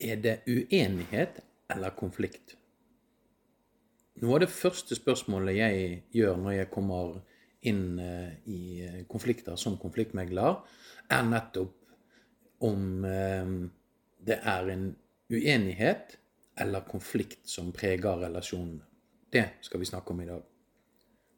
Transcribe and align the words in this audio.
Er 0.00 0.16
det 0.16 0.38
uenighet 0.48 1.42
eller 1.68 1.92
konflikt? 1.96 2.56
Noe 4.20 4.36
av 4.36 4.44
det 4.44 4.52
første 4.52 4.96
spørsmålet 4.96 5.58
jeg 5.58 5.98
gjør 6.16 6.40
når 6.40 6.56
jeg 6.56 6.70
kommer 6.72 7.18
inn 7.68 7.98
eh, 8.00 8.32
i 8.48 8.60
konflikter 9.08 9.58
som 9.60 9.76
konfliktmegler, 9.80 10.56
er 11.12 11.28
nettopp 11.28 11.76
om 12.64 13.04
eh, 13.04 13.52
det 14.24 14.40
er 14.40 14.72
en 14.72 14.86
uenighet 15.30 16.16
eller 16.60 16.88
konflikt 16.88 17.44
som 17.48 17.72
preger 17.72 18.24
relasjonene. 18.24 18.84
Det 19.30 19.46
skal 19.64 19.80
vi 19.80 19.88
snakke 19.88 20.12
om 20.12 20.24
i 20.24 20.28
dag. 20.28 20.42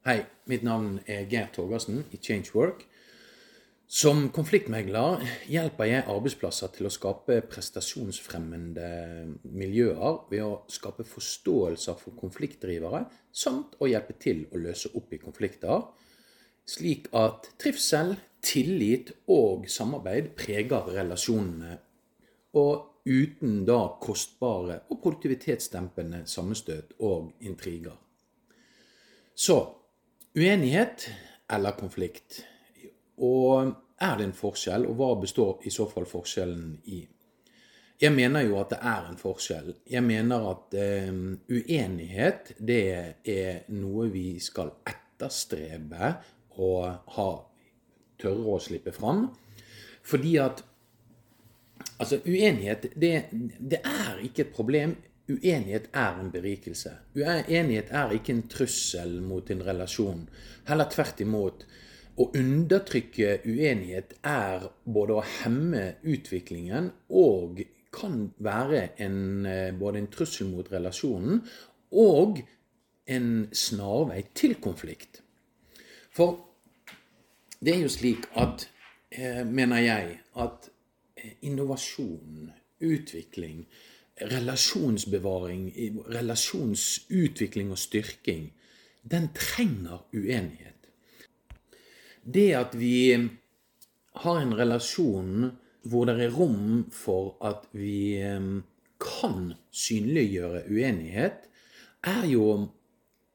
Hei, 0.07 0.23
mitt 0.51 0.65
navn 0.67 0.97
er 1.07 1.27
Geir 1.31 1.51
Torgersen 1.55 2.01
i 2.11 2.19
Changework. 2.19 2.87
Som 3.93 4.31
konfliktmegler 4.33 5.21
hjelper 5.53 5.85
jeg 5.85 6.05
arbeidsplasser 6.09 6.71
til 6.73 6.87
å 6.89 6.91
skape 6.95 7.43
prestasjonsfremmende 7.45 8.87
miljøer 9.53 10.15
ved 10.31 10.41
å 10.46 10.53
skape 10.73 11.05
forståelser 11.05 11.99
for 12.00 12.17
konfliktdrivere, 12.17 13.03
samt 13.29 13.77
å 13.85 13.91
hjelpe 13.91 14.17
til 14.17 14.47
å 14.49 14.63
løse 14.63 14.89
opp 14.97 15.13
i 15.13 15.19
konflikter, 15.21 15.85
slik 16.64 17.11
at 17.13 17.50
trivsel, 17.61 18.14
tillit 18.41 19.13
og 19.29 19.69
samarbeid 19.69 20.33
preger 20.41 20.89
relasjonene, 20.97 21.77
og 22.57 23.05
uten 23.05 23.61
da 23.69 23.79
kostbare 24.00 24.79
og 24.89 25.03
produktivitetsdempende 25.05 26.22
sammenstøt 26.33 26.97
og 27.05 27.29
intriger. 27.45 28.00
Så 29.36 29.61
uenighet 30.33 31.11
eller 31.53 31.77
konflikt. 31.77 32.41
Og 33.20 33.75
er 34.01 34.17
det 34.19 34.28
en 34.28 34.37
forskjell, 34.37 34.87
og 34.89 34.97
hva 34.98 35.11
består 35.20 35.67
i 35.69 35.73
så 35.75 35.87
fall 35.91 36.06
forskjellen 36.09 36.73
i? 36.92 37.03
Jeg 38.03 38.14
mener 38.17 38.42
jo 38.42 38.56
at 38.59 38.73
det 38.73 38.81
er 38.83 39.06
en 39.06 39.19
forskjell. 39.20 39.69
Jeg 39.87 40.03
mener 40.03 40.48
at 40.50 40.75
eh, 40.75 41.12
uenighet, 41.53 42.55
det 42.58 42.83
er 43.22 43.62
noe 43.77 44.08
vi 44.11 44.41
skal 44.42 44.72
etterstrebe 44.91 46.11
og 46.58 47.14
ha 47.14 47.31
tørre 48.19 48.56
å 48.56 48.58
slippe 48.62 48.94
fram. 48.97 49.28
Fordi 50.03 50.36
at 50.42 50.64
Altså, 52.03 52.19
uenighet, 52.27 52.86
det, 52.98 53.25
det 53.59 53.78
er 53.86 54.19
ikke 54.22 54.42
et 54.42 54.55
problem. 54.55 54.97
Uenighet 55.31 55.88
er 55.94 56.19
en 56.19 56.31
berikelse. 56.34 56.97
Uenighet 57.14 57.92
er 57.94 58.14
ikke 58.16 58.34
en 58.34 58.42
trussel 58.50 59.20
mot 59.22 59.50
en 59.50 59.62
relasjon. 59.66 60.25
Heller 60.66 60.91
tvert 60.91 61.22
imot. 61.22 61.62
Å 62.12 62.27
undertrykke 62.36 63.38
uenighet 63.48 64.18
er 64.28 64.66
både 64.84 65.14
å 65.16 65.22
hemme 65.41 65.84
utviklingen 66.05 66.91
og 67.08 67.62
kan 67.92 68.27
være 68.36 68.82
en, 69.00 69.46
eh, 69.46 69.72
både 69.72 69.98
en 69.98 70.10
trussel 70.12 70.50
mot 70.50 70.69
relasjonen 70.72 71.41
og 71.92 72.42
en 73.06 73.48
snarvei 73.52 74.24
til 74.34 74.54
konflikt. 74.60 75.22
For 76.12 76.36
det 77.60 77.77
er 77.77 77.80
jo 77.80 77.88
slik 77.88 78.28
at, 78.36 78.69
eh, 79.10 79.44
mener 79.44 79.76
jeg, 79.76 80.20
at 80.36 80.69
eh, 81.16 81.32
innovasjon, 81.42 82.52
utvikling, 82.80 83.66
relasjonsbevaring, 84.20 85.72
relasjonsutvikling 86.08 87.70
og 87.70 87.78
styrking, 87.78 88.52
den 89.02 89.28
trenger 89.34 90.04
uenighet 90.12 90.72
det 92.23 92.51
at 92.59 92.77
vi 92.78 93.17
har 94.23 94.41
en 94.41 94.55
relasjon 94.56 95.51
hvor 95.89 96.06
det 96.06 96.19
er 96.23 96.34
rom 96.37 96.84
for 96.95 97.34
at 97.42 97.65
vi 97.75 98.23
kan 99.03 99.53
synliggjøre 99.75 100.67
uenighet, 100.70 101.48
er 102.06 102.27
jo 102.31 102.47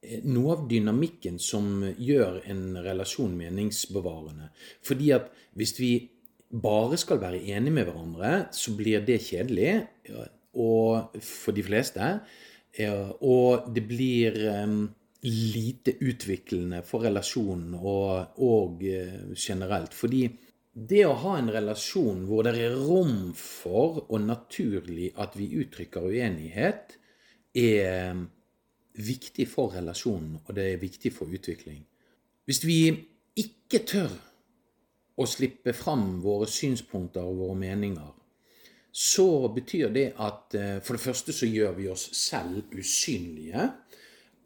eh, 0.02 0.22
noe 0.24 0.54
av 0.56 0.66
dynamikken 0.70 1.38
som 1.40 1.82
gjør 1.96 2.40
en 2.48 2.78
relasjon 2.84 3.34
meningsbevarende. 3.36 4.50
Fordi 4.84 5.12
at 5.16 5.28
hvis 5.58 5.74
vi 5.80 5.92
bare 6.48 6.96
skal 7.00 7.20
være 7.20 7.42
enige 7.52 7.74
med 7.74 7.88
hverandre, 7.88 8.32
så 8.56 8.72
blir 8.76 9.04
det 9.04 9.20
kjedelig 9.26 9.74
og 10.58 11.18
for 11.20 11.56
de 11.56 11.64
fleste. 11.64 12.12
Og 13.20 13.68
det 13.74 13.82
blir 13.88 14.38
lite 15.26 15.96
utviklende 16.00 16.82
for 16.86 17.02
relasjonen 17.08 17.74
og, 17.74 18.38
og, 18.44 18.84
eh, 18.86 19.32
generelt. 19.34 19.94
Fordi 19.94 20.28
det 20.72 21.02
å 21.06 21.16
ha 21.24 21.38
en 21.38 21.50
relasjon 21.50 22.22
hvor 22.28 22.46
det 22.46 22.54
er 22.62 22.76
rom 22.76 23.32
for 23.34 24.04
og 24.06 24.20
naturlig 24.22 25.10
at 25.18 25.34
vi 25.38 25.50
uttrykker 25.58 26.06
uenighet, 26.06 26.94
er 27.58 28.14
viktig 28.98 29.46
for 29.50 29.74
relasjonen, 29.74 30.38
og 30.44 30.54
det 30.54 30.66
er 30.72 30.82
viktig 30.82 31.10
for 31.14 31.30
utvikling. 31.34 31.82
Hvis 32.46 32.62
vi 32.66 32.78
ikke 33.38 33.82
tør 33.86 34.14
å 35.18 35.26
slippe 35.26 35.74
fram 35.74 36.20
våre 36.22 36.46
synspunkter 36.50 37.26
og 37.26 37.42
våre 37.42 37.58
meninger, 37.58 38.14
så 38.92 39.48
betyr 39.54 39.90
det 39.94 40.06
at 40.22 40.54
eh, 40.58 40.78
for 40.82 40.96
det 40.96 41.02
første 41.02 41.34
så 41.34 41.46
gjør 41.46 41.74
vi 41.76 41.88
oss 41.90 42.08
selv 42.18 42.70
usynlige 42.74 43.68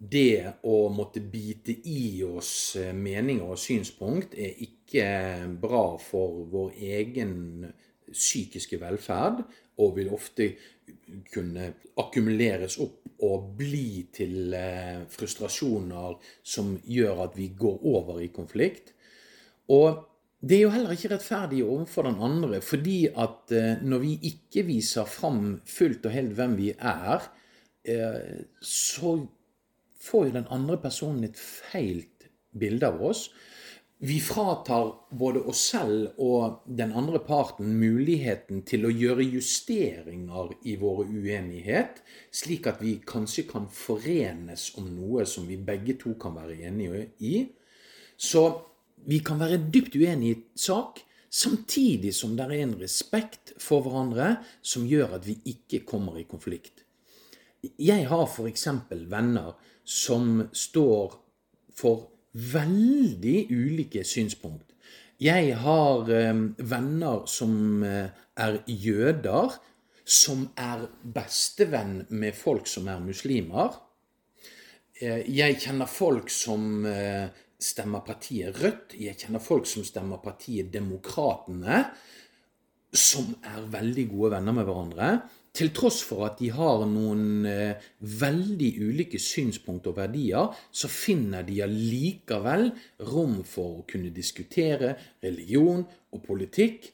det 0.03 0.59
å 0.67 0.89
måtte 0.91 1.21
bite 1.23 1.75
i 1.87 2.23
oss 2.27 2.75
eh, 2.81 2.91
meninger 2.95 3.53
og 3.55 3.61
synspunkt 3.61 4.35
er 4.35 4.59
ikke 4.65 5.07
bra 5.63 5.85
for 6.03 6.43
vår 6.51 6.79
egen 6.99 7.35
psykiske 8.11 8.81
velferd, 8.83 9.45
og 9.81 9.95
vil 9.97 10.11
ofte 10.13 10.49
kunne 11.33 11.69
akkumuleres 12.03 12.77
opp 12.83 13.23
og 13.23 13.53
bli 13.61 14.09
til 14.13 14.57
eh, 14.59 15.05
frustrasjoner 15.13 16.17
som 16.43 16.75
gjør 16.83 17.23
at 17.29 17.39
vi 17.39 17.53
går 17.59 17.87
over 17.93 18.19
i 18.25 18.33
konflikt. 18.35 18.91
Og 19.71 20.03
det 20.43 20.59
er 20.59 20.65
jo 20.65 20.73
heller 20.75 20.97
ikke 20.97 21.13
rettferdig 21.13 21.61
overfor 21.63 22.09
den 22.09 22.19
andre, 22.27 22.59
fordi 22.59 23.05
at 23.07 23.55
eh, 23.55 23.79
når 23.87 24.03
vi 24.03 24.17
ikke 24.33 24.67
viser 24.67 25.07
fram 25.07 25.61
fullt 25.63 26.11
og 26.11 26.17
helt 26.17 26.35
hvem 26.41 26.59
vi 26.59 26.73
er, 26.75 27.31
så 28.63 29.17
får 30.03 30.29
jo 30.29 30.37
den 30.37 30.51
andre 30.51 30.79
personen 30.83 31.25
et 31.29 31.39
feilt 31.39 32.29
bilde 32.59 32.89
av 32.89 33.03
oss. 33.13 33.29
Vi 34.03 34.17
fratar 34.21 34.89
både 35.15 35.45
oss 35.47 35.61
selv 35.71 36.19
og 36.19 36.65
den 36.67 36.91
andre 36.99 37.21
parten 37.23 37.69
muligheten 37.79 38.65
til 38.67 38.89
å 38.89 38.91
gjøre 38.91 39.23
justeringer 39.23 40.51
i 40.67 40.75
våre 40.81 41.07
uenighet, 41.07 42.01
slik 42.35 42.67
at 42.67 42.83
vi 42.83 42.97
kanskje 43.07 43.47
kan 43.53 43.69
forenes 43.71 44.73
om 44.81 44.91
noe 44.91 45.23
som 45.31 45.47
vi 45.47 45.61
begge 45.71 45.95
to 46.03 46.17
kan 46.19 46.35
være 46.35 46.59
enige 46.67 47.05
i. 47.23 47.47
Så 48.19 48.43
vi 49.07 49.23
kan 49.23 49.39
være 49.39 49.63
dypt 49.71 49.95
uenige 49.95 50.35
i 50.35 50.65
sak, 50.67 50.99
samtidig 51.31 52.11
som 52.15 52.35
det 52.35 52.49
er 52.49 52.59
en 52.65 52.75
respekt 52.83 53.55
for 53.63 53.87
hverandre 53.87 54.35
som 54.67 54.83
gjør 54.83 55.21
at 55.21 55.31
vi 55.31 55.39
ikke 55.55 55.85
kommer 55.87 56.19
i 56.19 56.27
konflikt. 56.27 56.83
Jeg 57.79 58.09
har 58.11 58.27
f.eks. 58.27 58.67
venner 58.91 59.55
som 59.85 60.49
står 60.53 61.17
for 61.75 62.09
veldig 62.33 63.47
ulike 63.51 64.05
synspunkt. 64.07 64.73
Jeg 65.23 65.55
har 65.63 66.09
eh, 66.11 66.33
venner 66.59 67.27
som 67.31 67.83
eh, 67.87 68.09
er 68.35 68.59
jøder, 68.67 69.55
som 70.03 70.49
er 70.59 70.89
bestevenn 71.15 72.01
med 72.11 72.35
folk 72.35 72.67
som 72.67 72.89
er 72.91 73.03
muslimer. 73.05 73.77
Eh, 74.99 75.23
jeg 75.31 75.61
kjenner 75.63 75.91
folk 75.91 76.33
som 76.33 76.87
stemmer 77.63 78.03
partiet 78.03 78.59
Rødt. 78.59 78.97
Jeg 78.99 79.15
kjenner 79.21 79.43
folk 79.43 79.69
som 79.71 79.87
stemmer 79.87 80.19
partiet 80.25 80.73
Demokratene, 80.75 81.85
som 82.93 83.31
er 83.47 83.63
veldig 83.73 84.09
gode 84.11 84.35
venner 84.35 84.57
med 84.57 84.67
hverandre 84.67 85.13
til 85.53 85.69
tross 85.77 86.01
for 86.05 86.25
at 86.27 86.39
de 86.41 86.49
har 86.55 86.87
noen 86.89 87.45
eh, 87.49 87.83
veldig 88.01 88.71
ulike 88.81 89.21
synspunkt 89.21 89.89
og 89.91 89.99
verdier, 89.99 90.49
så 90.73 90.89
finner 90.89 91.45
de 91.45 91.61
allikevel 91.65 92.71
rom 93.13 93.43
for 93.49 93.83
å 93.83 93.87
kunne 93.89 94.13
diskutere 94.17 94.95
religion 95.25 95.85
og 95.85 96.25
politikk. 96.25 96.89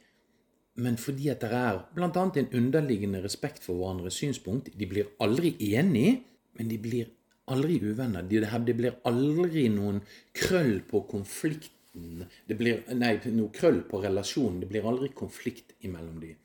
Men 0.82 0.98
fordi 0.98 1.30
at 1.30 1.42
det 1.42 1.52
er 1.54 1.78
bl.a. 1.94 2.10
en 2.10 2.50
underliggende 2.54 3.22
respekt 3.22 3.64
for 3.64 3.78
hverandres 3.78 4.18
synspunkt 4.20 4.70
De 4.78 4.86
blir 4.86 5.08
aldri 5.22 5.54
enige, 5.74 6.20
men 6.58 6.70
de 6.70 6.78
blir 6.82 7.08
aldri 7.50 7.78
uvenner. 7.82 8.26
Det 8.26 8.76
blir 8.76 8.98
aldri 9.08 9.68
noen 9.74 10.02
krøll 10.34 10.80
på 10.86 11.04
konflikten. 11.10 12.26
Det 12.46 12.58
blir, 12.58 12.82
nei, 12.94 13.16
noe 13.34 13.54
krøll 13.54 13.80
på 13.88 14.02
relasjonen. 14.02 14.60
Det 14.62 14.70
blir 14.70 14.86
aldri 14.86 15.10
konflikt 15.14 15.74
imellom 15.86 16.20
dem. 16.22 16.36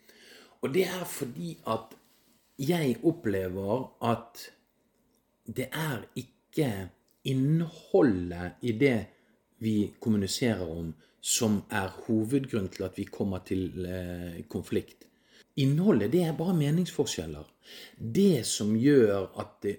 Og 0.64 0.72
det 0.74 0.88
er 0.88 1.04
fordi 1.10 1.58
at 1.70 1.94
jeg 2.60 2.98
opplever 3.04 3.88
at 4.06 4.44
det 5.46 5.70
er 5.72 6.04
ikke 6.16 6.90
innholdet 7.28 8.62
i 8.62 8.76
det 8.78 8.98
vi 9.64 9.94
kommuniserer 10.00 10.68
om, 10.68 10.92
som 11.24 11.62
er 11.72 11.88
hovedgrunnen 12.06 12.70
til 12.72 12.84
at 12.84 12.98
vi 13.00 13.08
kommer 13.08 13.44
til 13.48 13.86
eh, 13.88 14.44
konflikt. 14.52 15.08
Innholdet, 15.56 16.12
det 16.12 16.24
er 16.28 16.36
bare 16.36 16.56
meningsforskjeller. 16.58 17.48
Det 17.98 18.44
som 18.46 18.76
gjør 18.76 19.30
at 19.40 19.56
det 19.64 19.78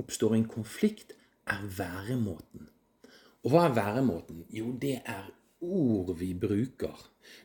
oppstår 0.00 0.34
en 0.34 0.48
konflikt, 0.48 1.12
er 1.48 1.64
væremåten. 1.76 2.68
Og 3.44 3.52
hva 3.52 3.66
er 3.68 3.76
væremåten? 3.76 4.44
Jo, 4.52 4.72
det 4.80 5.00
er 5.04 5.28
ord 5.60 6.14
vi 6.18 6.32
bruker. 6.34 6.96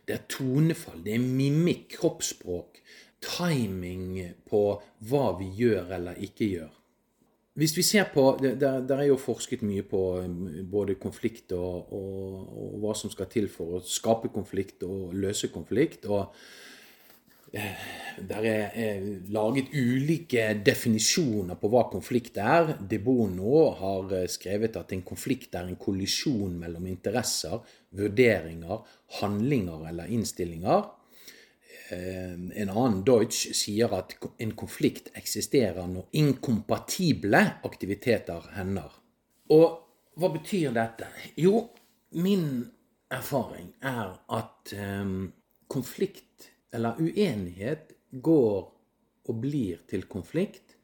Det 0.08 0.16
er 0.16 0.26
tonefall, 0.30 1.02
det 1.04 1.16
er 1.16 1.24
mimikk, 1.24 1.90
kroppsspråk, 1.98 2.80
timing 3.24 4.22
på 4.50 4.64
hva 5.10 5.28
vi 5.40 5.50
gjør 5.64 5.96
eller 5.98 6.20
ikke 6.24 6.50
gjør. 6.52 6.72
Hvis 7.54 7.76
vi 7.78 7.84
ser 7.86 8.10
på, 8.14 8.38
Der, 8.42 8.82
der 8.82 8.98
er 8.98 9.08
jo 9.12 9.18
forsket 9.18 9.62
mye 9.62 9.84
på 9.86 10.02
um, 10.26 10.50
både 10.72 10.96
konflikt 10.96 11.52
og, 11.52 11.94
og, 11.94 12.48
og, 12.50 12.80
hva 12.82 12.94
som 12.98 13.12
skal 13.14 13.30
til 13.30 13.50
for 13.50 13.78
å 13.78 13.82
skape 13.86 14.34
konflikt 14.34 14.84
og 14.88 15.14
løse 15.14 15.52
konflikt. 15.54 16.08
og 16.10 16.34
eh, 17.54 17.84
Der 18.18 18.48
er, 18.50 18.72
er 18.74 19.06
laget 19.30 19.70
ulike 19.70 20.48
definisjoner 20.66 21.62
på 21.62 21.70
hva 21.70 21.86
konflikt 21.92 22.42
er. 22.42 22.74
De 22.90 22.98
Bono 22.98 23.70
har 23.78 24.18
eh, 24.18 24.28
skrevet 24.28 24.82
at 24.82 24.98
en 24.98 25.06
konflikt 25.06 25.54
er 25.54 25.70
en 25.70 25.78
kollisjon 25.78 26.58
mellom 26.58 26.90
interesser, 26.90 27.62
vurderinger, 27.94 28.82
handlinger 29.22 29.90
eller 29.94 30.10
innstillinger. 30.10 30.90
Eh, 31.92 32.34
en 32.62 32.70
annen 32.70 33.02
Deutsch 33.04 33.52
sier 33.58 33.92
at 33.98 34.16
en 34.40 34.54
konflikt 34.56 35.10
eksisterer 35.20 35.88
når 35.90 36.08
inkompatible 36.20 37.42
aktiviteter 37.68 38.52
hender. 38.56 38.94
Og 39.52 39.80
hva 40.16 40.30
betyr 40.32 40.72
dette? 40.76 41.10
Jo, 41.36 41.66
min 42.24 42.46
erfaring 43.14 43.74
er 43.82 44.14
at 44.32 44.74
um, 44.78 45.34
konflikt 45.68 46.50
eller 46.74 46.98
uenighet 47.02 47.94
går 48.24 48.62
og 49.24 49.40
blir 49.42 49.84
til 49.90 50.06
konflikt 50.10 50.78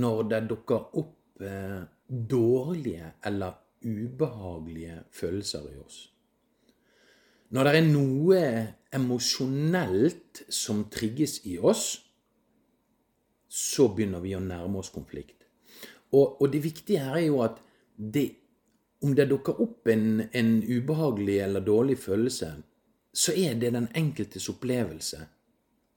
når 0.00 0.22
det 0.30 0.40
dukker 0.48 0.96
opp 1.00 1.42
eh, 1.44 1.82
dårlige 2.08 3.12
eller 3.28 3.58
ubehagelige 3.82 5.02
følelser 5.12 5.66
i 5.72 5.78
oss. 5.82 5.98
Når 7.52 7.68
det 7.68 7.74
er 7.76 7.88
noe 7.90 8.42
emosjonelt 8.92 10.42
som 10.48 10.84
trigges 10.92 11.40
i 11.46 11.58
oss, 11.58 12.00
så 13.48 13.88
begynner 13.92 14.22
vi 14.24 14.34
å 14.36 14.40
nærme 14.40 14.80
oss 14.80 14.92
konflikt. 14.92 15.42
Og, 16.12 16.40
og 16.40 16.52
det 16.52 16.62
viktige 16.64 17.04
her 17.04 17.18
er 17.18 17.26
jo 17.26 17.40
at 17.44 17.58
det, 17.96 18.26
om 19.04 19.14
det 19.16 19.28
dukker 19.30 19.60
opp 19.64 19.88
en, 19.92 20.22
en, 20.32 20.52
ubehagelig 20.62 21.38
eller 21.44 21.64
dårlig 21.64 21.98
følelse, 22.00 22.52
så 23.12 23.34
er 23.36 23.58
det 23.60 23.74
den 23.74 23.88
enkeltes 23.96 24.48
opplevelse 24.48 25.20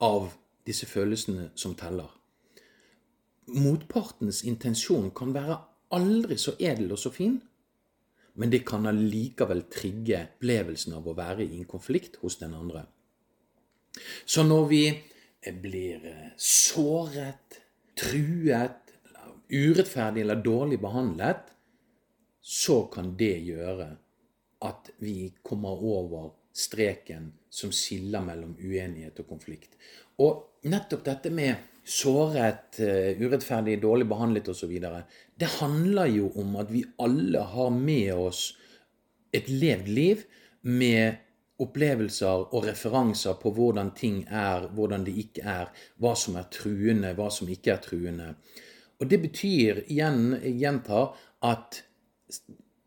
av 0.04 0.34
disse 0.68 0.88
følelsene 0.90 1.50
som 1.56 1.76
teller. 1.80 2.10
Motpartens 3.56 4.42
intensjon 4.44 5.12
kan 5.16 5.32
være 5.36 5.60
aldri 5.96 6.38
så 6.42 6.56
edel 6.60 6.96
og 6.96 7.00
så 7.00 7.12
fin, 7.14 7.38
men 8.36 8.52
det 8.52 8.66
kan 8.68 8.88
allikevel 8.90 9.66
trigge 9.72 10.22
opplevelsen 10.36 10.96
av 10.98 11.08
å 11.08 11.16
være 11.18 11.46
i 11.46 11.60
en 11.60 11.68
konflikt 11.70 12.20
hos 12.24 12.38
den 12.42 12.56
andre. 12.58 12.86
Så 14.28 14.44
når 14.44 14.66
vi 14.72 14.84
blir 15.64 16.08
eh, 16.10 16.32
såret, 16.38 17.62
truet, 17.96 18.82
urettferdig 19.50 20.24
eller 20.26 20.42
dårlig 20.44 20.80
behandlet, 20.82 21.52
så 22.42 22.84
kan 22.92 23.14
det 23.18 23.38
gjøre 23.46 23.88
at 24.66 24.90
vi 25.02 25.30
kommer 25.46 25.82
over 25.86 26.34
streken 26.56 27.30
som 27.50 27.72
skiller 27.76 28.24
mellom 28.26 28.56
uenighet 28.58 29.20
og 29.22 29.30
konflikt. 29.30 29.78
Og 30.24 30.66
nettopp 30.72 31.06
dette 31.06 31.32
med 31.34 31.75
såret, 31.86 32.80
eh, 32.80 33.22
urettferdig, 33.22 33.82
dårlig 33.82 34.08
behandlet 34.10 34.48
osv. 34.50 34.74
Det 35.38 35.52
handler 35.60 36.06
jo 36.06 36.32
om 36.36 36.56
at 36.56 36.72
vi 36.72 36.84
alle 36.98 37.40
har 37.40 37.70
med 37.70 38.14
oss 38.14 38.56
et 39.34 39.50
levd 39.50 39.88
liv 39.88 40.24
med 40.62 41.22
opplevelser 41.62 42.50
og 42.52 42.66
referanser 42.66 43.38
på 43.40 43.52
hvordan 43.56 43.94
ting 43.96 44.24
er, 44.28 44.68
hvordan 44.76 45.06
det 45.06 45.16
ikke 45.22 45.46
er, 45.48 45.72
hva 46.02 46.16
som 46.20 46.36
er 46.40 46.50
truende, 46.52 47.14
hva 47.16 47.30
som 47.32 47.48
ikke 47.48 47.76
er 47.76 47.84
truende. 47.84 48.34
Og 49.00 49.10
det 49.12 49.22
betyr, 49.22 49.86
igjen, 49.88 50.36
gjentar, 50.60 51.16
at 51.44 51.84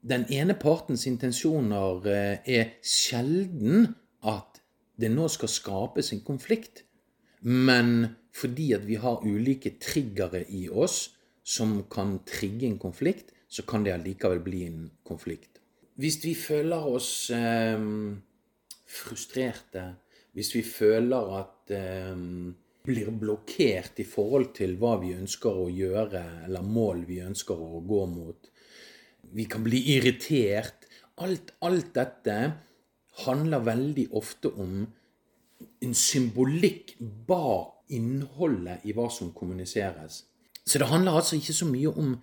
den 0.09 0.27
ene 0.33 0.56
partens 0.59 1.06
intensjoner 1.06 2.06
eh, 2.09 2.51
er 2.59 2.77
sjelden 2.83 3.93
at 4.27 4.61
det 4.99 5.11
nå 5.12 5.29
skal 5.31 5.51
skapes 5.53 6.12
en 6.12 6.25
konflikt. 6.27 6.83
Men 7.46 8.17
fordi 8.35 8.73
at 8.76 8.87
vi 8.87 8.99
har 9.00 9.25
ulike 9.25 9.76
triggere 9.82 10.44
i 10.49 10.69
oss 10.69 11.08
som 11.49 11.82
kan 11.90 12.19
trigge 12.29 12.67
en 12.69 12.79
konflikt, 12.79 13.32
så 13.49 13.64
kan 13.64 13.85
det 13.85 13.94
allikevel 13.94 14.43
bli 14.44 14.64
en 14.67 14.82
konflikt. 15.06 15.61
Hvis 15.99 16.20
vi 16.23 16.35
føler 16.38 16.85
oss 16.87 17.31
eh, 17.35 17.81
frustrerte, 18.87 19.85
hvis 20.37 20.52
vi 20.55 20.62
føler 20.62 21.32
at 21.40 21.73
eh, 21.75 22.20
blir 22.88 23.11
blokkert 23.20 24.00
i 24.00 24.06
forhold 24.08 24.52
til 24.56 24.76
hva 24.81 24.94
vi 25.02 25.14
ønsker 25.17 25.64
å 25.64 25.67
gjøre, 25.73 26.23
eller 26.46 26.64
mål 26.64 27.02
vi 27.08 27.20
ønsker 27.25 27.58
å 27.58 27.82
gå 27.84 28.05
mot. 28.12 28.49
Vi 29.34 29.44
kan 29.50 29.64
bli 29.64 29.81
irritert. 29.96 30.87
Alt, 31.25 31.52
alt 31.67 31.91
dette 31.96 32.37
handler 33.26 33.67
veldig 33.67 34.06
ofte 34.17 34.52
om 34.55 34.87
en 35.85 35.95
symbolikk 35.95 36.97
bak 37.29 37.75
innholdet 37.95 38.85
i 38.85 38.95
hva 38.97 39.09
som 39.13 39.33
kommuniseres. 39.33 40.25
Så 40.69 40.81
det 40.81 40.91
handler 40.91 41.17
altså 41.17 41.39
ikke 41.39 41.57
så 41.57 41.69
mye 41.69 41.93
om 41.97 42.19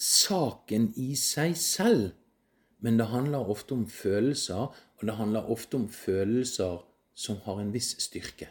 saken 0.00 0.92
i 1.00 1.12
seg 1.18 1.56
selv, 1.58 2.12
men 2.80 2.96
det 3.00 3.10
handler 3.10 3.50
ofte 3.52 3.74
om 3.76 3.84
følelser, 3.90 4.70
og 4.70 5.02
det 5.06 5.16
handler 5.18 5.50
ofte 5.52 5.76
om 5.80 5.88
følelser 5.92 6.80
som 7.14 7.40
har 7.44 7.60
en 7.60 7.72
viss 7.74 7.92
styrke. 8.00 8.48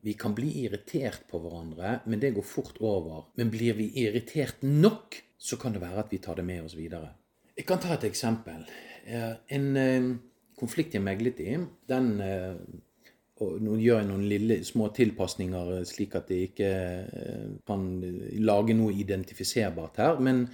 Vi 0.00 0.14
kan 0.16 0.34
bli 0.36 0.52
irritert 0.62 1.26
på 1.28 1.40
hverandre, 1.42 1.98
men 2.08 2.20
det 2.22 2.32
går 2.36 2.46
fort 2.46 2.78
over. 2.80 3.26
Men 3.36 3.50
blir 3.52 3.76
vi 3.76 3.90
irritert 4.04 4.62
nok, 4.64 5.18
så 5.36 5.58
kan 5.60 5.74
det 5.74 5.82
være 5.82 6.04
at 6.04 6.12
vi 6.12 6.20
tar 6.22 6.38
det 6.38 6.46
med 6.46 6.64
oss 6.64 6.76
videre. 6.76 7.12
Jeg 7.56 7.66
kan 7.68 7.80
ta 7.82 7.92
et 7.96 8.06
eksempel. 8.08 8.62
Eh, 9.04 9.34
en 9.56 9.66
eh, 9.76 10.08
konflikt 10.56 10.96
jeg 10.96 11.04
meglet 11.04 11.42
i, 11.44 11.58
den 11.90 12.08
eh, 12.24 12.56
og 13.40 13.56
nå 13.64 13.78
gjør 13.80 14.02
jeg 14.02 14.08
noen 14.10 14.26
lille, 14.28 14.58
små 14.66 14.90
tilpasninger 14.96 15.72
eh, 15.78 15.86
slik 15.88 16.16
at 16.18 16.30
jeg 16.32 16.50
ikke 16.50 16.70
eh, 16.70 17.48
kan 17.68 17.86
lage 18.44 18.76
noe 18.76 18.94
identifiserbart 18.94 20.00
her. 20.02 20.20
Men 20.20 20.44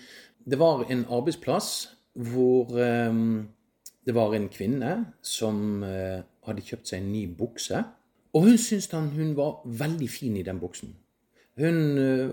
det 0.47 0.59
var 0.61 0.87
en 0.91 1.05
arbeidsplass 1.11 1.71
hvor 2.31 2.71
um, 2.73 3.45
det 4.07 4.15
var 4.17 4.33
en 4.33 4.47
kvinne 4.49 4.93
som 5.21 5.83
hadde 5.83 6.63
kjøpt 6.65 6.89
seg 6.89 7.03
en 7.03 7.11
ny 7.13 7.25
bukse. 7.37 7.83
Og 8.33 8.47
hun 8.47 8.57
syntes 8.61 8.89
hun 8.95 9.35
var 9.37 9.59
veldig 9.67 10.09
fin 10.09 10.39
i 10.39 10.45
den 10.47 10.63
buksen. 10.63 10.95
Hun 11.57 11.77
uh, 11.97 12.31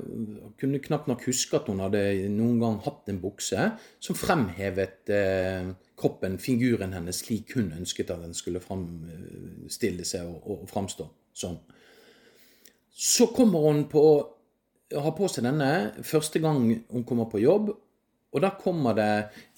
kunne 0.59 0.81
knapt 0.83 1.07
nok 1.07 1.21
huske 1.29 1.55
at 1.55 1.69
hun 1.71 1.79
hadde 1.79 2.01
noen 2.33 2.57
gang 2.59 2.79
hatt 2.83 3.07
en 3.07 3.21
bukse 3.23 3.69
som 4.03 4.17
fremhevet 4.19 5.11
uh, 5.15 5.69
kroppen, 5.99 6.35
figuren 6.43 6.95
hennes, 6.95 7.21
slik 7.23 7.55
hun 7.55 7.71
ønsket 7.77 8.11
at 8.11 8.25
den 8.25 8.35
skulle 8.35 8.63
framstille 8.63 10.03
seg 10.07 10.27
og, 10.27 10.43
og 10.43 10.67
framstå 10.71 11.07
som. 11.33 11.55
Så 12.93 13.29
kommer 13.33 13.63
hun 13.69 13.85
på 13.89 14.03
å 14.03 14.13
ha 15.01 15.13
på 15.15 15.29
seg 15.31 15.47
denne 15.47 15.71
første 16.05 16.41
gang 16.43 16.67
hun 16.91 17.07
kommer 17.07 17.31
på 17.31 17.41
jobb, 17.41 17.71
og 18.33 18.41
da 18.41 18.51
kommer 18.57 18.97
det 18.97 19.11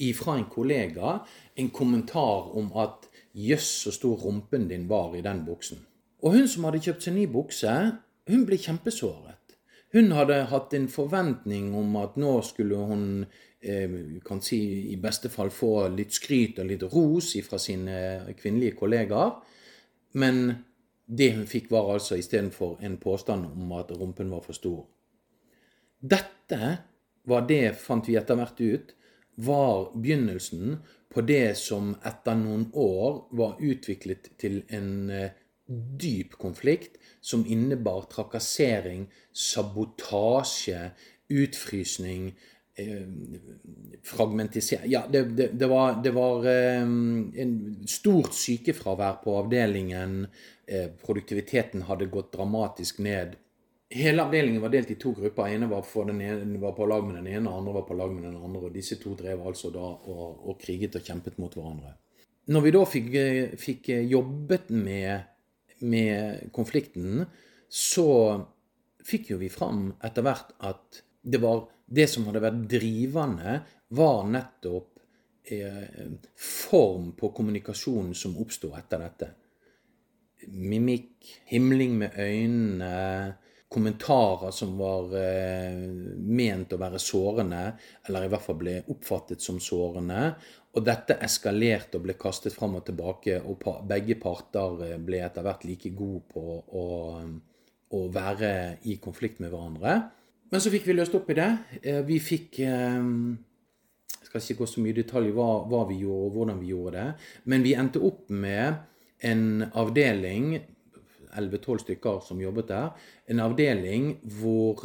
ifra 0.04 0.36
en 0.38 0.48
kollega 0.52 1.20
en 1.56 1.70
kommentar 1.72 2.52
om 2.60 2.72
at 2.78 3.10
'jøss, 3.36 3.70
så 3.84 3.92
stor 3.92 4.16
rumpen 4.16 4.68
din 4.70 4.90
var 4.90 5.16
i 5.16 5.22
den 5.22 5.46
buksen'. 5.48 5.84
Og 6.24 6.32
hun 6.34 6.48
som 6.48 6.64
hadde 6.64 6.80
kjøpt 6.80 7.04
seg 7.04 7.14
ny 7.14 7.26
bukse, 7.28 7.72
hun 8.28 8.46
ble 8.46 8.58
kjempesåret. 8.58 9.35
Hun 9.96 10.12
hadde 10.12 10.42
hatt 10.52 10.74
en 10.76 10.90
forventning 10.92 11.70
om 11.78 11.94
at 12.02 12.18
nå 12.20 12.38
skulle 12.44 12.80
hun 12.90 13.06
Eh, 13.68 13.90
kan 14.26 14.42
si 14.42 14.58
i 14.94 14.98
beste 14.98 15.30
fall 15.30 15.50
få 15.50 15.88
litt 15.90 16.14
skryt 16.14 16.60
og 16.62 16.68
litt 16.70 16.84
ros 16.92 17.32
fra 17.48 17.58
sine 17.58 17.96
kvinnelige 18.38 18.76
kollegaer. 18.78 19.32
Men 20.22 20.52
det 21.06 21.32
hun 21.34 21.48
fikk, 21.50 21.72
var 21.74 21.90
altså 21.96 22.20
istedenfor 22.20 22.84
en 22.86 23.00
påstand 23.02 23.48
om 23.50 23.72
at 23.80 23.90
rumpen 23.98 24.30
var 24.30 24.44
for 24.46 24.54
stor. 24.54 24.84
Dette 25.98 26.78
var 27.26 27.48
det, 27.50 27.74
fant 27.82 28.06
vi 28.06 28.20
etter 28.20 28.38
hvert 28.38 28.62
ut, 28.62 28.94
var 29.42 29.90
begynnelsen 29.96 30.78
på 31.10 31.26
det 31.26 31.58
som 31.58 31.96
etter 32.06 32.38
noen 32.38 32.68
år 32.70 33.24
var 33.34 33.58
utviklet 33.66 34.30
til 34.38 34.62
en 34.70 35.10
eh, 35.10 35.34
dyp 35.68 36.38
konflikt 36.42 37.00
som 37.22 37.46
innebar 37.48 38.06
trakassering, 38.12 39.08
sabotasje, 39.34 40.92
utfrysning, 41.30 42.34
Eh, 42.78 43.02
fragmentisering 44.04 44.92
Ja, 44.92 45.04
det, 45.12 45.24
det, 45.24 45.48
det, 45.48 45.68
var, 45.68 46.04
det 46.04 46.12
var 46.12 46.46
eh, 46.46 46.88
stort 47.88 48.34
sykefravær 48.36 49.22
på 49.24 49.38
avdelingen. 49.40 50.26
Eh, 50.68 50.90
produktiviteten 51.06 51.86
hadde 51.88 52.10
gått 52.12 52.34
dramatisk 52.34 53.00
ned. 53.00 53.38
Hele 53.96 54.26
avdelingen 54.26 54.60
var 54.60 54.74
delt 54.74 54.92
i 54.92 54.98
to 55.00 55.14
grupper. 55.16 55.48
ene 55.48 55.70
var, 55.72 55.88
den 56.06 56.20
ene, 56.22 56.60
var 56.60 56.76
på 56.76 56.86
lag 56.86 57.08
med 57.08 57.16
den 57.16 57.28
ene, 57.32 57.54
andre 57.54 57.78
var 57.78 57.88
på 57.88 57.96
lag 57.96 58.12
med 58.12 58.28
den 58.28 58.36
andre. 58.36 58.66
Og 58.68 58.76
disse 58.76 59.00
to 59.00 59.16
drev 59.16 59.48
altså 59.48 59.72
da 59.72 59.86
og, 59.96 60.44
og 60.50 60.60
kriget 60.60 61.00
og 61.00 61.08
kjempet 61.08 61.40
mot 61.40 61.56
hverandre. 61.56 61.96
Når 62.52 62.62
vi 62.62 62.76
da 62.76 62.84
fikk, 62.86 63.16
fikk 63.58 63.88
jobbet 64.12 64.68
med, 64.70 65.24
med, 65.84 66.52
konflikten, 66.56 67.26
så 67.70 68.10
fikk 69.06 69.34
jo 69.34 69.40
vi 69.42 69.52
fram 69.54 69.90
etter 70.04 70.26
hvert 70.26 70.54
at 70.66 71.02
det 71.26 71.42
var 71.42 71.66
det 71.86 72.08
som 72.10 72.26
hadde 72.30 72.44
vært 72.44 72.62
drivende, 72.70 73.60
var 73.96 74.26
nettopp 74.30 75.00
eh, 75.54 76.12
form 76.38 77.12
på 77.18 77.30
kommunikasjonen 77.36 78.14
som 78.18 78.38
oppsto 78.42 78.72
etter 78.78 79.04
dette. 79.06 79.32
Mimikk, 80.50 81.18
himling 81.50 81.98
med 82.02 82.18
øynene, 82.22 83.36
kommentarer 83.76 84.54
som 84.56 84.76
var 84.80 85.14
eh, 85.20 85.78
ment 86.18 86.74
å 86.74 86.80
være 86.80 87.02
sårende, 87.02 87.64
eller 88.08 88.26
i 88.26 88.32
hvert 88.32 88.46
fall 88.46 88.60
ble 88.62 88.76
oppfattet 88.94 89.44
som 89.44 89.60
sårende. 89.62 90.30
Og 90.76 90.84
dette 90.84 91.16
eskalerte 91.24 91.96
og 91.96 92.04
ble 92.04 92.18
kastet 92.20 92.56
fram 92.56 92.76
og 92.76 92.84
tilbake, 92.88 93.40
og 93.48 93.64
begge 93.88 94.18
parter 94.20 94.82
eh, 94.84 94.98
ble 95.00 95.22
etter 95.24 95.46
hvert 95.46 95.64
like 95.68 95.92
gode 95.96 96.26
på 96.34 96.44
å, 96.82 96.86
å 97.96 98.02
være 98.12 98.52
i 98.92 98.98
konflikt 99.04 99.40
med 99.44 99.54
hverandre. 99.54 99.96
Men 100.52 100.64
så 100.64 100.72
fikk 100.74 100.90
vi 100.90 100.98
løst 100.98 101.16
opp 101.16 101.32
i 101.32 101.38
det. 101.40 101.50
Eh, 101.80 102.02
vi 102.08 102.20
fikk 102.20 102.60
eh, 102.68 103.00
Jeg 104.20 104.28
skal 104.28 104.44
ikke 104.44 104.66
gå 104.66 104.70
så 104.74 104.84
mye 104.84 104.92
i 104.98 105.00
detalj 105.00 105.32
hva, 105.38 105.50
hva 105.72 105.86
vi 105.88 106.02
gjorde, 106.04 106.28
og 106.28 106.36
hvordan 106.36 106.60
vi 106.60 106.72
gjorde 106.74 106.96
det. 107.00 107.32
Men 107.48 107.64
vi 107.64 107.76
endte 107.80 108.04
opp 108.04 108.28
med 108.36 108.84
en 109.24 109.46
avdeling 109.72 110.58
11-12 110.60 111.86
stykker 111.86 112.20
som 112.26 112.44
jobbet 112.44 112.68
der. 112.74 112.92
En 113.32 113.40
avdeling 113.44 114.18
hvor 114.42 114.84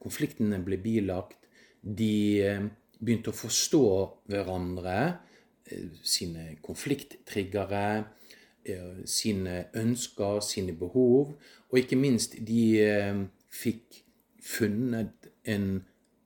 konfliktene 0.00 0.58
ble 0.64 0.80
bilagt. 0.80 1.36
De 1.80 2.12
begynte 3.00 3.32
å 3.32 3.36
forstå 3.36 3.84
hverandre, 4.30 4.96
sine 6.02 6.56
konflikttriggere, 6.64 8.04
sine 9.08 9.56
ønsker, 9.78 10.40
sine 10.44 10.74
behov. 10.76 11.34
Og 11.70 11.78
ikke 11.80 11.98
minst, 11.98 12.36
de 12.46 12.64
fikk 13.50 14.02
funnet 14.44 15.30
en 15.48 15.68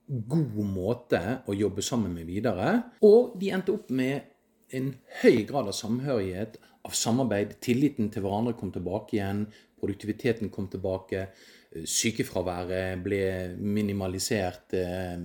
god 0.07 0.61
måte 0.69 1.21
å 1.49 1.57
jobbe 1.57 1.85
sammen 1.85 2.15
med 2.17 2.29
videre. 2.29 2.77
Og 3.07 3.37
de 3.41 3.51
endte 3.55 3.75
opp 3.75 3.91
med 3.95 4.31
en 4.75 4.93
høy 5.23 5.45
grad 5.49 5.71
av 5.71 5.77
samhørighet, 5.77 6.59
av 6.85 6.97
samarbeid. 6.97 7.57
Tilliten 7.65 8.11
til 8.13 8.25
hverandre 8.25 8.57
kom 8.59 8.73
tilbake 8.75 9.17
igjen. 9.17 9.45
Produktiviteten 9.81 10.51
kom 10.53 10.69
tilbake. 10.73 11.29
Sykefraværet 11.75 13.01
ble 13.05 13.23
minimalisert. 13.59 14.77
Eh, 14.77 15.25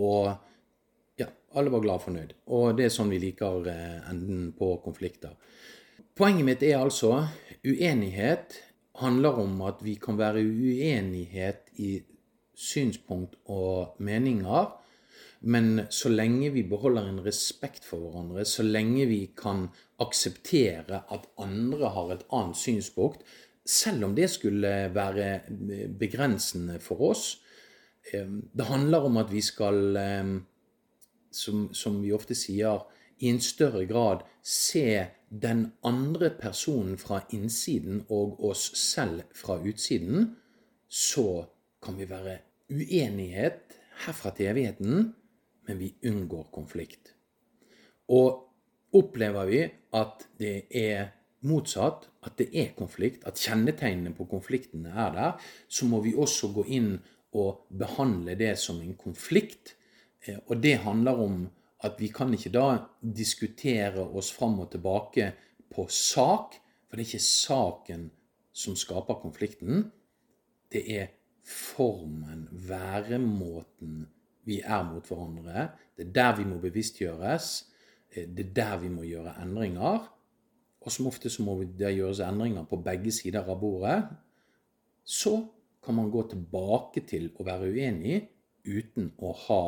og 0.00 0.32
alle 1.54 1.72
var 1.72 1.82
glad 1.84 2.00
og 2.00 2.06
fornøyd. 2.08 2.34
Og 2.56 2.76
det 2.78 2.88
er 2.88 2.94
sånn 2.94 3.12
vi 3.12 3.20
liker 3.22 3.68
eh, 3.70 3.98
enden 4.10 4.52
på 4.58 4.74
konflikter. 4.84 5.34
Poenget 6.14 6.46
mitt 6.46 6.62
er 6.62 6.78
altså 6.78 7.24
uenighet 7.64 8.60
handler 9.00 9.40
om 9.42 9.58
at 9.66 9.82
vi 9.82 9.96
kan 9.98 10.18
være 10.18 10.44
uenighet 10.44 11.72
i 11.82 11.96
synspunkt 12.54 13.36
og 13.50 13.96
meninger. 13.98 14.68
Men 15.44 15.86
så 15.92 16.08
lenge 16.08 16.52
vi 16.54 16.62
beholder 16.64 17.08
en 17.08 17.24
respekt 17.24 17.84
for 17.84 18.00
hverandre, 18.00 18.46
så 18.48 18.64
lenge 18.64 19.04
vi 19.10 19.26
kan 19.36 19.66
akseptere 20.00 21.02
at 21.12 21.26
andre 21.42 21.90
har 21.92 22.14
et 22.14 22.24
annet 22.32 22.56
synspunkt, 22.56 23.26
selv 23.64 24.04
om 24.08 24.14
det 24.16 24.30
skulle 24.30 24.70
være 24.94 25.28
begrensende 25.98 26.76
for 26.84 27.00
oss 27.08 27.38
eh, 28.12 28.28
Det 28.28 28.66
handler 28.68 29.06
om 29.08 29.16
at 29.16 29.30
vi 29.32 29.40
skal, 29.40 29.96
eh, 29.96 30.34
som, 31.34 31.68
som 31.74 32.00
vi 32.02 32.12
ofte 32.14 32.36
sier, 32.38 32.84
i 33.22 33.30
en 33.30 33.40
større 33.40 33.84
grad 33.86 34.24
se 34.42 35.06
den 35.30 35.66
andre 35.86 36.30
personen 36.34 36.98
fra 36.98 37.20
innsiden 37.34 38.02
og 38.12 38.40
oss 38.44 38.70
selv 38.78 39.22
fra 39.34 39.58
utsiden, 39.62 40.34
så 40.88 41.44
kan 41.82 41.98
vi 41.98 42.08
være 42.10 42.38
uenighet 42.70 43.78
herfra 44.04 44.32
til 44.34 44.50
evigheten, 44.52 45.12
men 45.66 45.80
vi 45.80 45.94
unngår 46.06 46.48
konflikt. 46.52 47.14
Og 48.08 48.44
opplever 48.94 49.48
vi 49.48 49.60
at 49.96 50.26
det 50.38 50.56
er 50.70 51.12
motsatt, 51.44 52.08
at 52.24 52.36
det 52.38 52.48
er 52.56 52.74
konflikt, 52.76 53.24
at 53.28 53.40
kjennetegnene 53.40 54.14
på 54.16 54.26
konfliktene 54.30 54.92
er 54.92 55.14
der, 55.16 55.32
så 55.68 55.88
må 55.88 56.00
vi 56.04 56.14
også 56.16 56.52
gå 56.54 56.66
inn 56.72 56.94
og 57.34 57.66
behandle 57.74 58.36
det 58.38 58.54
som 58.60 58.80
en 58.80 58.94
konflikt. 58.96 59.74
Eh, 60.26 60.38
og 60.46 60.62
det 60.62 60.78
handler 60.84 61.20
om 61.20 61.44
at 61.84 62.00
vi 62.00 62.08
kan 62.08 62.32
ikke 62.34 62.52
da 62.52 62.66
diskutere 63.00 64.04
oss 64.04 64.32
fram 64.32 64.58
og 64.62 64.70
tilbake 64.72 65.32
på 65.74 65.86
sak, 65.88 66.56
for 66.88 66.96
det 66.96 67.04
er 67.04 67.10
ikke 67.10 67.26
saken 67.26 68.08
som 68.54 68.76
skaper 68.78 69.20
konflikten. 69.20 69.90
Det 70.72 70.84
er 70.96 71.12
formen, 71.44 72.48
væremåten 72.50 74.04
vi 74.44 74.60
er 74.60 74.82
mot 74.86 75.06
hverandre. 75.08 75.68
Det 75.96 76.08
er 76.08 76.12
der 76.16 76.36
vi 76.38 76.48
må 76.48 76.58
bevisstgjøres. 76.62 77.48
Eh, 78.14 78.28
det 78.28 78.48
er 78.48 78.54
der 78.60 78.76
vi 78.84 78.92
må 78.92 79.04
gjøre 79.08 79.36
endringer. 79.42 80.10
Og 80.84 80.92
som 80.92 81.08
ofte 81.08 81.30
så 81.32 81.44
må 81.44 81.56
det 81.64 81.94
gjøres 81.96 82.20
endringer 82.24 82.66
på 82.68 82.80
begge 82.84 83.12
sider 83.12 83.44
av 83.48 83.60
bordet. 83.60 84.02
Så 85.04 85.36
kan 85.84 85.96
man 85.96 86.10
gå 86.12 86.22
tilbake 86.28 87.04
til 87.08 87.30
å 87.36 87.44
være 87.44 87.68
uenig 87.72 88.22
uten 88.64 89.10
å 89.20 89.32
ha 89.46 89.64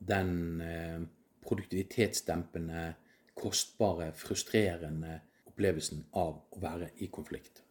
den 0.00 0.60
eh, 0.64 1.00
produktivitetsdempende, 1.46 2.94
kostbare, 3.34 4.10
frustrerende 4.16 5.20
opplevelsen 5.48 6.06
av 6.16 6.40
å 6.50 6.60
være 6.62 6.90
i 7.04 7.08
konflikt. 7.12 7.62